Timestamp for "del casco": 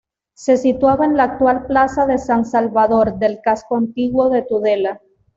3.19-3.75